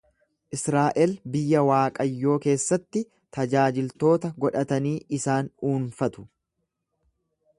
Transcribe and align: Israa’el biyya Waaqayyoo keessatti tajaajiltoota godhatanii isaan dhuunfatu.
Israa’el 0.55 1.11
biyya 1.33 1.59
Waaqayyoo 1.67 2.37
keessatti 2.45 3.03
tajaajiltoota 3.39 4.33
godhatanii 4.45 4.97
isaan 5.21 5.53
dhuunfatu. 5.53 6.27